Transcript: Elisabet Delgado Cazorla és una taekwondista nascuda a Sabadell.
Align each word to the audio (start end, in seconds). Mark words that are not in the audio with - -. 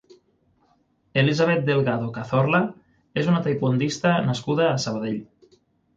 Elisabet 1.23 1.61
Delgado 1.67 2.09
Cazorla 2.17 2.63
és 3.23 3.29
una 3.35 3.43
taekwondista 3.49 4.19
nascuda 4.31 4.67
a 4.71 4.85
Sabadell. 4.87 5.21